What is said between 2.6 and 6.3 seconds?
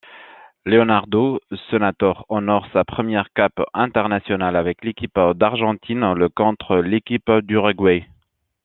sa première cape internationale avec l'équipe d'Argentine le